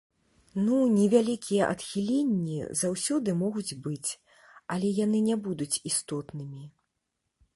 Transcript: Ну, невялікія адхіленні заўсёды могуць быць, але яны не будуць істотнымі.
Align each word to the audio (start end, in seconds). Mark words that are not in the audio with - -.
Ну, 0.67 0.77
невялікія 0.99 1.67
адхіленні 1.73 2.57
заўсёды 2.81 3.29
могуць 3.43 3.77
быць, 3.87 4.09
але 4.77 4.87
яны 5.05 5.19
не 5.29 5.35
будуць 5.49 5.81
істотнымі. 5.93 6.63